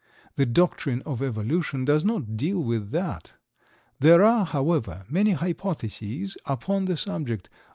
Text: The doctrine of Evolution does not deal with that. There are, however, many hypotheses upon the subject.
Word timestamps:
The 0.35 0.47
doctrine 0.47 1.03
of 1.03 1.21
Evolution 1.21 1.85
does 1.85 2.03
not 2.03 2.35
deal 2.35 2.57
with 2.63 2.89
that. 2.89 3.33
There 3.99 4.23
are, 4.23 4.47
however, 4.47 5.05
many 5.07 5.33
hypotheses 5.33 6.35
upon 6.47 6.85
the 6.85 6.97
subject. 6.97 7.51